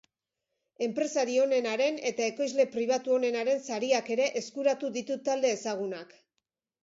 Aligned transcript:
Enpresari 0.85 1.35
onenaren 1.41 1.99
eta 2.11 2.29
ekoizle 2.29 2.65
pribatu 2.77 3.13
onenaren 3.17 3.61
sariak 3.67 4.09
ere 4.15 4.27
eskuratu 4.43 4.89
ditu 4.97 5.19
talde 5.29 5.55
ezagunak. 5.59 6.17